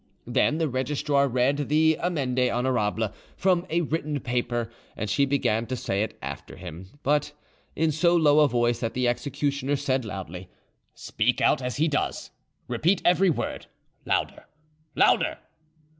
[0.25, 5.75] Then the registrar read the 'amende honorable' from a written paper, and she began to
[5.75, 7.33] say it after him, but
[7.75, 10.49] in so low a voice that the executioner said loudly,
[10.95, 12.31] "Speak out as he does;
[12.67, 13.67] repeat every word.
[14.03, 14.47] Louder,
[14.95, 15.37] louder!"